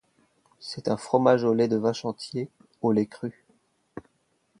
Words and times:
C'est 0.59 0.87
un 0.87 0.97
fromage 0.97 1.43
au 1.43 1.53
lait 1.53 1.67
de 1.67 1.75
vache 1.77 2.05
entier, 2.05 2.49
au 2.81 2.91
lait 2.91 3.05
cru. 3.05 3.45